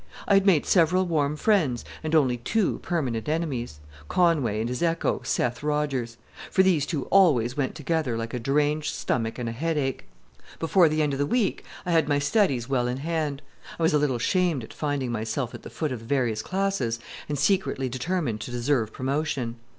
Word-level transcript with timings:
I 0.27 0.33
had 0.33 0.47
made 0.47 0.65
several 0.65 1.05
warm 1.05 1.35
friends 1.35 1.85
and 2.03 2.15
only 2.15 2.37
two 2.37 2.79
permanent 2.79 3.29
enemies 3.29 3.79
Conway 4.07 4.59
and 4.59 4.67
his 4.67 4.81
echo, 4.81 5.21
Seth 5.23 5.61
Rodgers; 5.61 6.17
for 6.49 6.63
these 6.63 6.87
two 6.87 7.03
always 7.11 7.55
went 7.55 7.75
together 7.75 8.17
like 8.17 8.33
a 8.33 8.39
deranged 8.39 8.95
stomach 8.95 9.37
and 9.37 9.47
a 9.47 9.51
headache. 9.51 10.05
Before 10.57 10.89
the 10.89 11.03
end 11.03 11.13
of 11.13 11.19
the 11.19 11.27
week 11.27 11.63
I 11.85 11.91
had 11.91 12.07
my 12.09 12.17
studies 12.17 12.67
well 12.67 12.87
in 12.87 12.97
hand. 12.97 13.43
I 13.77 13.83
was 13.83 13.93
a 13.93 13.99
little 13.99 14.15
ashamed 14.15 14.63
at 14.63 14.73
finding 14.73 15.11
myself 15.11 15.53
at 15.53 15.61
the 15.61 15.69
foot 15.69 15.91
of 15.91 15.99
the 15.99 16.05
various 16.05 16.41
classes, 16.41 16.99
and 17.29 17.37
secretly 17.37 17.87
determined 17.87 18.41
to 18.41 18.49
deserve 18.49 18.91
promotion. 18.91 19.57